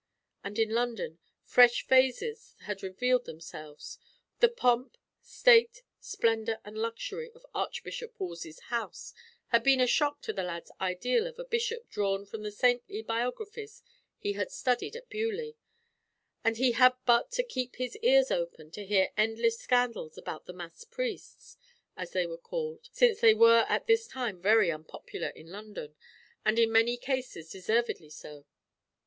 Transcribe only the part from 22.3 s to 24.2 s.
called, since they were at this